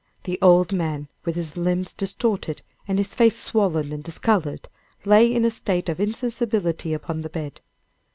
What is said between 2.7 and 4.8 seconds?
and his face swollen and discolored,